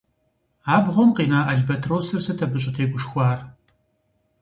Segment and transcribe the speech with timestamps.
[0.75, 3.39] Абгъуэм къина албатросыр сыт абы щӀытегушхуар?